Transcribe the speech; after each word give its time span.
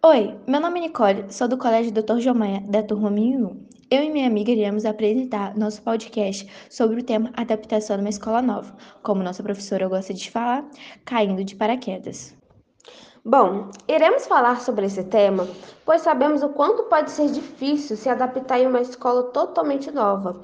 Oi, 0.00 0.38
meu 0.46 0.60
nome 0.60 0.78
é 0.78 0.82
Nicole, 0.82 1.24
sou 1.28 1.48
do 1.48 1.58
Colégio 1.58 1.90
Dr. 1.90 2.20
João 2.20 2.36
Maia, 2.36 2.60
da 2.60 2.84
turma 2.84 3.10
1001. 3.10 3.66
Eu 3.90 4.04
e 4.04 4.10
minha 4.10 4.28
amiga 4.28 4.52
iremos 4.52 4.84
apresentar 4.84 5.58
nosso 5.58 5.82
podcast 5.82 6.48
sobre 6.70 7.00
o 7.00 7.04
tema 7.04 7.32
adaptação 7.36 7.96
numa 7.96 8.08
escola 8.08 8.40
nova, 8.40 8.76
como 9.02 9.24
nossa 9.24 9.42
professora 9.42 9.88
gosta 9.88 10.14
de 10.14 10.30
falar, 10.30 10.64
caindo 11.04 11.42
de 11.42 11.56
paraquedas. 11.56 12.32
Bom, 13.24 13.72
iremos 13.88 14.24
falar 14.28 14.60
sobre 14.60 14.86
esse 14.86 15.02
tema, 15.02 15.48
pois 15.84 16.02
sabemos 16.02 16.44
o 16.44 16.50
quanto 16.50 16.84
pode 16.84 17.10
ser 17.10 17.32
difícil 17.32 17.96
se 17.96 18.08
adaptar 18.08 18.60
em 18.60 18.68
uma 18.68 18.80
escola 18.80 19.24
totalmente 19.24 19.90
nova. 19.90 20.40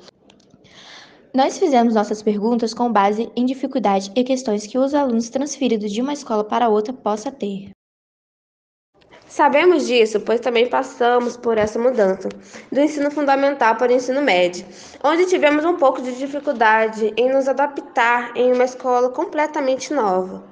Nós 1.32 1.61
fizemos 1.61 1.95
nossas 1.95 2.25
perguntas 2.25 2.75
com 2.75 2.91
base 2.91 3.30
em 3.36 3.47
dificuldade 3.47 4.11
e 4.16 4.25
questões 4.25 4.66
que 4.66 4.78
os 4.78 4.95
alunos 4.95 5.28
transferidos 5.28 5.92
de 5.92 6.02
uma 6.02 6.12
escola 6.12 6.42
para 6.42 6.69
outra 6.69 6.92
possam 6.92 7.30
ter. 7.30 7.70
Sabemos 9.34 9.88
disso, 9.88 10.20
pois 10.20 10.38
também 10.38 10.69
passamos 10.69 11.37
por 11.37 11.59
essa 11.59 11.77
mudança 11.77 12.29
do 12.70 12.80
ensino 12.80 13.11
fundamental 13.11 13.75
para 13.75 13.91
o 13.91 13.97
ensino 13.97 14.23
médio, 14.23 14.65
onde 15.02 15.27
tivemos 15.27 15.65
um 15.65 15.75
pouco 15.75 16.01
de 16.01 16.16
dificuldade 16.16 17.12
em 17.16 17.33
nos 17.33 17.48
adaptar 17.48 18.30
em 18.37 18.52
uma 18.52 18.62
escola 18.62 19.09
completamente 19.09 19.92
nova. 19.92 20.45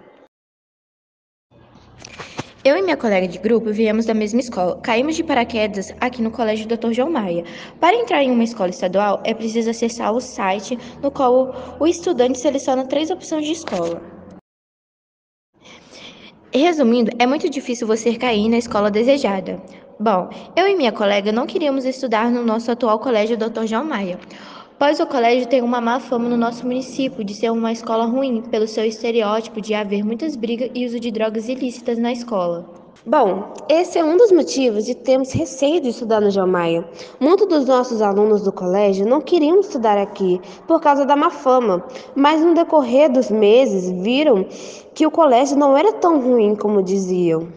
Eu 2.65 2.77
e 2.77 2.83
minha 2.83 2.97
colega 2.97 3.29
de 3.29 3.39
grupo 3.39 3.71
viemos 3.71 4.05
da 4.05 4.15
mesma 4.15 4.41
escola. 4.41 4.81
Caímos 4.81 5.15
de 5.15 5.23
paraquedas 5.23 5.95
aqui 6.01 6.21
no 6.21 6.33
Colégio 6.33 6.67
Dr. 6.67 6.91
João 6.91 7.09
Maia. 7.12 7.45
Para 7.79 7.95
entrar 7.95 8.25
em 8.25 8.33
uma 8.33 8.43
escola 8.43 8.71
estadual, 8.71 9.23
é 9.25 9.33
preciso 9.33 9.71
acessar 9.71 10.12
o 10.12 10.21
site 10.21 10.77
no 11.01 11.12
qual 11.12 11.77
o 11.79 11.87
estudante 11.87 12.37
seleciona 12.41 12.85
três 12.85 13.12
opções 13.12 13.47
de 13.47 13.53
escola. 13.53 14.12
Resumindo, 16.55 17.11
é 17.19 17.27
muito 17.27 17.48
difícil 17.48 17.86
você 17.86 18.14
cair 18.14 18.47
na 18.47 18.58
escola 18.58 18.91
desejada. 18.91 19.58
Bom, 19.98 20.28
eu 20.55 20.69
e 20.69 20.77
minha 20.77 20.92
colega 20.92 21.33
não 21.33 21.47
queríamos 21.47 21.86
estudar 21.86 22.31
no 22.31 22.44
nosso 22.44 22.70
atual 22.70 22.98
colégio 22.98 23.39
Dr. 23.39 23.64
João 23.64 23.84
Maia, 23.84 24.20
pois 24.78 25.00
o 25.00 25.06
colégio 25.06 25.48
tem 25.48 25.62
uma 25.62 25.81
má 25.81 25.98
fama 25.98 26.28
no 26.28 26.36
nosso 26.36 26.67
município 26.67 27.25
de 27.25 27.33
ser 27.33 27.50
uma 27.50 27.72
escola 27.72 28.05
ruim, 28.05 28.42
pelo 28.42 28.69
seu 28.69 28.84
estereótipo 28.84 29.62
de 29.62 29.72
haver 29.72 30.05
muitas 30.05 30.36
brigas 30.36 30.70
e 30.75 30.84
uso 30.84 31.00
de 31.00 31.11
drogas 31.11 31.48
ilícitas 31.48 31.97
na 31.97 32.12
escola. 32.12 32.81
Bom, 33.05 33.53
esse 33.69 33.98
é 33.98 34.05
um 34.05 34.17
dos 34.17 34.31
motivos 34.31 34.84
de 34.84 34.95
termos 34.95 35.33
receio 35.33 35.81
de 35.81 35.89
estudar 35.89 36.20
no 36.20 36.31
João 36.31 36.47
Maia. 36.47 36.89
Muitos 37.19 37.48
dos 37.48 37.67
nossos 37.67 38.00
alunos 38.00 38.42
do 38.42 38.53
colégio 38.53 39.05
não 39.05 39.20
queriam 39.20 39.59
estudar 39.59 39.98
aqui 39.98 40.41
por 40.69 40.81
causa 40.81 41.05
da 41.05 41.17
má 41.17 41.28
fama, 41.28 41.84
mas 42.14 42.41
no 42.41 42.55
decorrer 42.55 43.11
dos 43.11 43.28
meses 43.28 43.91
viram 43.91 44.47
que 44.94 45.05
o 45.05 45.11
colégio 45.11 45.59
não 45.59 45.77
era 45.77 45.92
tão 45.94 46.20
ruim 46.20 46.55
como 46.55 46.81
diziam. 46.81 47.48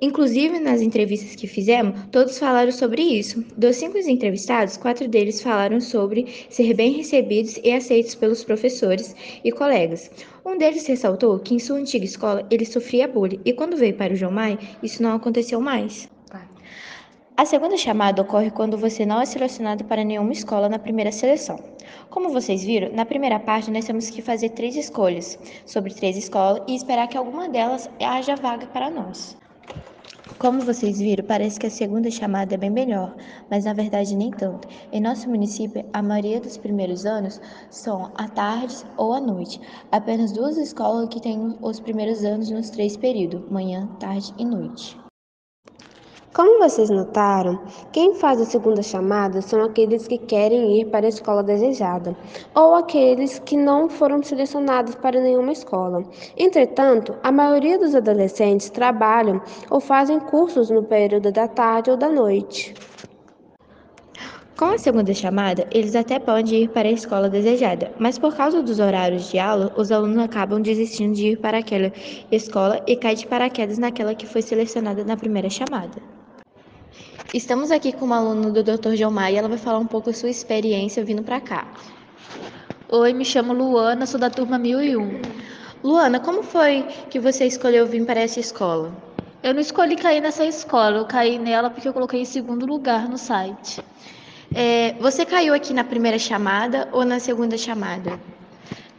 Inclusive, 0.00 0.60
nas 0.60 0.82
entrevistas 0.82 1.34
que 1.34 1.46
fizemos, 1.46 1.98
todos 2.12 2.38
falaram 2.38 2.70
sobre 2.70 3.00
isso. 3.00 3.42
Dos 3.56 3.76
cinco 3.76 3.96
entrevistados, 3.96 4.76
quatro 4.76 5.08
deles 5.08 5.40
falaram 5.40 5.80
sobre 5.80 6.26
ser 6.50 6.74
bem 6.74 6.92
recebidos 6.92 7.58
e 7.64 7.72
aceitos 7.72 8.14
pelos 8.14 8.44
professores 8.44 9.16
e 9.42 9.50
colegas. 9.50 10.10
Um 10.44 10.58
deles 10.58 10.86
ressaltou 10.86 11.38
que 11.38 11.54
em 11.54 11.58
sua 11.58 11.78
antiga 11.78 12.04
escola 12.04 12.46
ele 12.50 12.66
sofria 12.66 13.08
bullying 13.08 13.40
e 13.42 13.54
quando 13.54 13.76
veio 13.76 13.94
para 13.94 14.12
o 14.12 14.16
João 14.16 14.32
Mai, 14.32 14.58
isso 14.82 15.02
não 15.02 15.16
aconteceu 15.16 15.60
mais. 15.62 16.08
A 17.38 17.44
segunda 17.44 17.76
chamada 17.76 18.22
ocorre 18.22 18.50
quando 18.50 18.78
você 18.78 19.04
não 19.04 19.20
é 19.20 19.26
selecionado 19.26 19.84
para 19.84 20.04
nenhuma 20.04 20.32
escola 20.32 20.68
na 20.68 20.78
primeira 20.78 21.12
seleção. 21.12 21.58
Como 22.08 22.30
vocês 22.30 22.64
viram, 22.64 22.92
na 22.92 23.04
primeira 23.04 23.38
parte 23.38 23.70
nós 23.70 23.84
temos 23.84 24.08
que 24.10 24.22
fazer 24.22 24.50
três 24.50 24.74
escolhas 24.74 25.38
sobre 25.66 25.92
três 25.92 26.16
escolas 26.16 26.62
e 26.66 26.74
esperar 26.74 27.08
que 27.08 27.16
alguma 27.16 27.48
delas 27.48 27.90
haja 28.00 28.36
vaga 28.36 28.66
para 28.66 28.90
nós. 28.90 29.36
Como 30.38 30.60
vocês 30.60 30.98
viram, 30.98 31.24
parece 31.24 31.58
que 31.58 31.66
a 31.66 31.70
segunda 31.70 32.10
chamada 32.10 32.54
é 32.54 32.58
bem 32.58 32.68
melhor, 32.68 33.16
mas 33.50 33.64
na 33.64 33.72
verdade 33.72 34.14
nem 34.14 34.30
tanto. 34.30 34.68
Em 34.92 35.00
nosso 35.00 35.30
município, 35.30 35.82
a 35.94 36.02
maioria 36.02 36.40
dos 36.40 36.58
primeiros 36.58 37.06
anos 37.06 37.40
são 37.70 38.12
à 38.14 38.28
tarde 38.28 38.76
ou 38.98 39.14
à 39.14 39.20
noite. 39.20 39.58
Apenas 39.90 40.32
duas 40.32 40.58
escolas 40.58 41.08
que 41.08 41.22
têm 41.22 41.56
os 41.62 41.80
primeiros 41.80 42.22
anos 42.22 42.50
nos 42.50 42.68
três 42.68 42.98
períodos, 42.98 43.50
manhã, 43.50 43.88
tarde 43.98 44.34
e 44.36 44.44
noite. 44.44 45.05
Como 46.36 46.58
vocês 46.58 46.90
notaram, 46.90 47.58
quem 47.90 48.14
faz 48.14 48.38
a 48.38 48.44
segunda 48.44 48.82
chamada 48.82 49.40
são 49.40 49.62
aqueles 49.64 50.06
que 50.06 50.18
querem 50.18 50.78
ir 50.78 50.84
para 50.84 51.06
a 51.06 51.08
escola 51.08 51.42
desejada 51.42 52.14
ou 52.54 52.74
aqueles 52.74 53.38
que 53.38 53.56
não 53.56 53.88
foram 53.88 54.22
selecionados 54.22 54.94
para 54.96 55.18
nenhuma 55.18 55.52
escola. 55.52 56.04
Entretanto, 56.36 57.16
a 57.22 57.32
maioria 57.32 57.78
dos 57.78 57.94
adolescentes 57.94 58.68
trabalham 58.68 59.40
ou 59.70 59.80
fazem 59.80 60.20
cursos 60.20 60.68
no 60.68 60.82
período 60.82 61.32
da 61.32 61.48
tarde 61.48 61.90
ou 61.90 61.96
da 61.96 62.10
noite. 62.10 62.74
Com 64.58 64.66
a 64.66 64.78
segunda 64.78 65.14
chamada, 65.14 65.66
eles 65.72 65.96
até 65.96 66.18
podem 66.18 66.64
ir 66.64 66.68
para 66.68 66.86
a 66.86 66.92
escola 66.92 67.30
desejada, 67.30 67.92
mas 67.98 68.18
por 68.18 68.36
causa 68.36 68.62
dos 68.62 68.78
horários 68.78 69.30
de 69.30 69.38
aula, 69.38 69.72
os 69.74 69.90
alunos 69.90 70.18
acabam 70.18 70.60
desistindo 70.60 71.14
de 71.14 71.28
ir 71.28 71.38
para 71.38 71.60
aquela 71.60 71.90
escola 72.30 72.82
e 72.86 72.94
caem 72.94 73.16
de 73.16 73.26
paraquedas 73.26 73.78
naquela 73.78 74.14
que 74.14 74.26
foi 74.26 74.42
selecionada 74.42 75.02
na 75.02 75.16
primeira 75.16 75.48
chamada. 75.48 76.15
Estamos 77.34 77.70
aqui 77.70 77.92
com 77.92 78.04
uma 78.04 78.16
aluna 78.18 78.50
do 78.50 78.62
Dr. 78.62 79.10
Maia 79.10 79.34
e 79.34 79.36
ela 79.36 79.48
vai 79.48 79.58
falar 79.58 79.78
um 79.78 79.86
pouco 79.86 80.10
da 80.10 80.16
sua 80.16 80.30
experiência 80.30 81.04
vindo 81.04 81.22
para 81.22 81.40
cá. 81.40 81.66
Oi, 82.88 83.12
me 83.12 83.24
chamo 83.24 83.52
Luana, 83.52 84.06
sou 84.06 84.18
da 84.18 84.30
turma 84.30 84.58
1001. 84.58 85.20
Luana, 85.82 86.20
como 86.20 86.42
foi 86.42 86.82
que 87.10 87.18
você 87.18 87.44
escolheu 87.44 87.86
vir 87.86 88.06
para 88.06 88.20
essa 88.20 88.40
escola? 88.40 88.92
Eu 89.42 89.54
não 89.54 89.60
escolhi 89.60 89.96
cair 89.96 90.20
nessa 90.20 90.44
escola, 90.44 90.98
eu 90.98 91.04
caí 91.04 91.38
nela 91.38 91.68
porque 91.68 91.88
eu 91.88 91.92
coloquei 91.92 92.20
em 92.20 92.24
segundo 92.24 92.64
lugar 92.64 93.08
no 93.08 93.18
site. 93.18 93.84
É, 94.54 94.94
você 95.00 95.24
caiu 95.24 95.52
aqui 95.52 95.74
na 95.74 95.84
primeira 95.84 96.18
chamada 96.18 96.88
ou 96.92 97.04
na 97.04 97.18
segunda 97.18 97.58
chamada? 97.58 98.18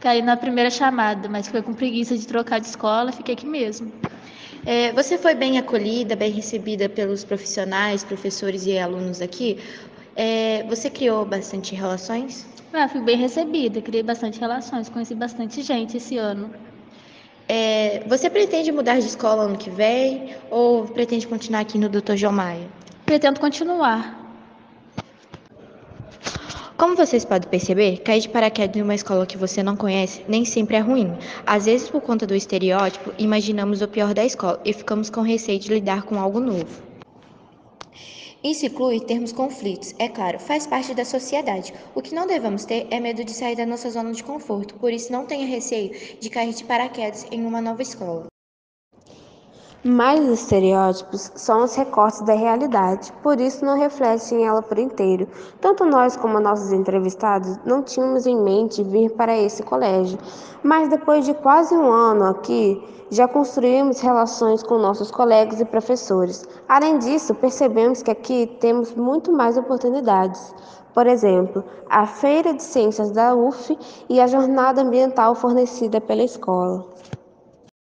Caí 0.00 0.22
na 0.22 0.36
primeira 0.36 0.70
chamada, 0.70 1.28
mas 1.28 1.48
foi 1.48 1.60
com 1.60 1.74
preguiça 1.74 2.16
de 2.16 2.26
trocar 2.26 2.60
de 2.60 2.68
escola, 2.68 3.10
fiquei 3.10 3.34
aqui 3.34 3.46
mesmo. 3.46 3.92
É, 4.66 4.92
você 4.92 5.16
foi 5.16 5.34
bem 5.34 5.58
acolhida, 5.58 6.14
bem 6.16 6.30
recebida 6.30 6.88
pelos 6.88 7.24
profissionais, 7.24 8.04
professores 8.04 8.66
e 8.66 8.78
alunos 8.78 9.20
aqui? 9.20 9.58
É, 10.14 10.64
você 10.64 10.90
criou 10.90 11.24
bastante 11.24 11.74
relações? 11.74 12.46
Ah, 12.72 12.88
fui 12.88 13.00
bem 13.00 13.16
recebida, 13.16 13.80
criei 13.80 14.02
bastante 14.02 14.38
relações, 14.38 14.88
conheci 14.88 15.14
bastante 15.14 15.62
gente 15.62 15.96
esse 15.96 16.18
ano. 16.18 16.50
É, 17.48 18.04
você 18.06 18.28
pretende 18.28 18.70
mudar 18.70 18.98
de 18.98 19.06
escola 19.06 19.44
ano 19.44 19.56
que 19.56 19.70
vem 19.70 20.34
ou 20.50 20.84
pretende 20.84 21.26
continuar 21.26 21.60
aqui 21.60 21.78
no 21.78 21.88
Dr. 21.88 22.14
João 22.14 22.32
Maia? 22.32 22.68
Pretendo 23.06 23.40
continuar. 23.40 24.27
Como 26.78 26.94
vocês 26.94 27.24
podem 27.24 27.50
perceber, 27.50 27.98
cair 28.02 28.20
de 28.20 28.28
paraquedas 28.28 28.76
em 28.76 28.82
uma 28.82 28.94
escola 28.94 29.26
que 29.26 29.36
você 29.36 29.64
não 29.64 29.76
conhece 29.76 30.24
nem 30.28 30.44
sempre 30.44 30.76
é 30.76 30.78
ruim. 30.78 31.12
Às 31.44 31.64
vezes, 31.64 31.90
por 31.90 32.00
conta 32.00 32.24
do 32.24 32.36
estereótipo, 32.36 33.12
imaginamos 33.18 33.82
o 33.82 33.88
pior 33.88 34.14
da 34.14 34.24
escola 34.24 34.60
e 34.64 34.72
ficamos 34.72 35.10
com 35.10 35.20
receio 35.20 35.58
de 35.58 35.74
lidar 35.74 36.04
com 36.04 36.20
algo 36.20 36.38
novo. 36.38 36.80
Isso 38.44 38.64
inclui 38.64 39.00
termos 39.00 39.32
conflitos, 39.32 39.92
é 39.98 40.08
claro, 40.08 40.38
faz 40.38 40.68
parte 40.68 40.94
da 40.94 41.04
sociedade. 41.04 41.74
O 41.96 42.00
que 42.00 42.14
não 42.14 42.28
devemos 42.28 42.64
ter 42.64 42.86
é 42.92 43.00
medo 43.00 43.24
de 43.24 43.32
sair 43.32 43.56
da 43.56 43.66
nossa 43.66 43.90
zona 43.90 44.12
de 44.12 44.22
conforto, 44.22 44.74
por 44.74 44.92
isso 44.92 45.10
não 45.10 45.26
tenha 45.26 45.48
receio 45.48 45.90
de 46.20 46.30
cair 46.30 46.54
de 46.54 46.62
paraquedas 46.62 47.26
em 47.32 47.44
uma 47.44 47.60
nova 47.60 47.82
escola. 47.82 48.28
Mas 49.90 50.20
os 50.20 50.40
estereótipos 50.40 51.32
são 51.34 51.64
os 51.64 51.74
recortes 51.74 52.20
da 52.20 52.34
realidade, 52.34 53.10
por 53.22 53.40
isso 53.40 53.64
não 53.64 53.74
refletem 53.74 54.46
ela 54.46 54.60
por 54.60 54.78
inteiro. 54.78 55.26
Tanto 55.62 55.86
nós 55.86 56.14
como 56.14 56.38
nossos 56.38 56.72
entrevistados 56.72 57.58
não 57.64 57.82
tínhamos 57.82 58.26
em 58.26 58.38
mente 58.38 58.82
vir 58.82 59.10
para 59.12 59.34
esse 59.34 59.62
colégio, 59.62 60.18
mas 60.62 60.90
depois 60.90 61.24
de 61.24 61.32
quase 61.32 61.74
um 61.74 61.90
ano 61.90 62.26
aqui, 62.26 62.86
já 63.10 63.26
construímos 63.26 64.00
relações 64.00 64.62
com 64.62 64.76
nossos 64.76 65.10
colegas 65.10 65.58
e 65.58 65.64
professores. 65.64 66.46
Além 66.68 66.98
disso, 66.98 67.34
percebemos 67.34 68.02
que 68.02 68.10
aqui 68.10 68.58
temos 68.60 68.94
muito 68.94 69.32
mais 69.32 69.56
oportunidades. 69.56 70.54
Por 70.92 71.06
exemplo, 71.06 71.64
a 71.88 72.06
Feira 72.06 72.52
de 72.52 72.62
Ciências 72.62 73.10
da 73.10 73.34
UF 73.34 73.78
e 74.06 74.20
a 74.20 74.26
jornada 74.26 74.82
ambiental 74.82 75.34
fornecida 75.34 75.98
pela 75.98 76.24
escola. 76.24 76.84